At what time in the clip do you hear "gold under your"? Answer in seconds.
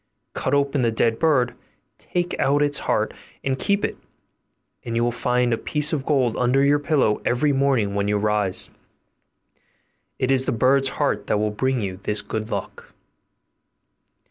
6.07-6.79